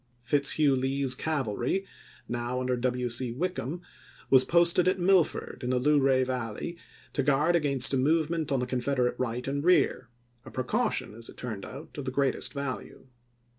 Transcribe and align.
Fitz 0.19 0.53
hugh 0.53 0.75
Lee's 0.75 1.13
cavalry, 1.13 1.85
now 2.27 2.59
under 2.59 2.75
W. 2.75 3.07
C. 3.07 3.31
Wickham, 3.31 3.83
was 4.31 4.43
posted 4.43 4.87
at 4.87 4.97
Millford, 4.97 5.61
in 5.63 5.69
the 5.69 5.77
Luray 5.77 6.23
Valley, 6.23 6.75
to 7.13 7.21
guard 7.21 7.55
against 7.55 7.93
a 7.93 7.97
movement 7.97 8.51
on 8.51 8.59
the 8.59 8.65
Confederate 8.65 9.13
right 9.19 9.47
and 9.47 9.63
rear— 9.63 10.09
a 10.43 10.49
precaution, 10.49 11.13
as 11.13 11.29
it 11.29 11.37
turned 11.37 11.65
out, 11.65 11.95
of 11.99 12.05
the 12.05 12.11
greatest 12.11 12.51
value. 12.51 13.05